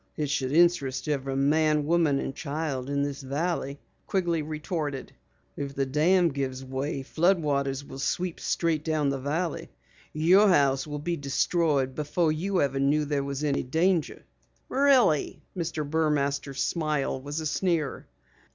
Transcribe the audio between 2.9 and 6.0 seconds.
this valley!" Quigley retorted. "If the